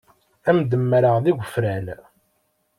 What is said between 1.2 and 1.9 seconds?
d igefran.